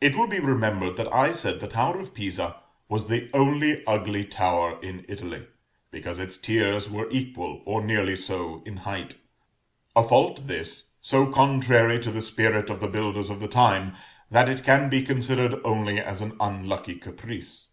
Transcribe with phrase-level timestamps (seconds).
[0.00, 4.24] It will be remembered that I said the tower of Pisa was the only ugly
[4.24, 5.48] tower in Italy,
[5.90, 9.16] because its tiers were equal, or nearly so, in height;
[9.94, 13.94] a fault this, so contrary to the spirit of the builders of the time,
[14.30, 17.72] that it can be considered only as an unlucky caprice.